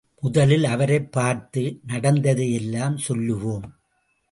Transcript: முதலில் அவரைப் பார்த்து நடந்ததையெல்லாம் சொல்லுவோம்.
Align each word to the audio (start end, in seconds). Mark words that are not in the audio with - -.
முதலில் 0.21 0.63
அவரைப் 0.63 1.11
பார்த்து 1.11 1.79
நடந்ததையெல்லாம் 1.87 2.97
சொல்லுவோம். 2.97 3.75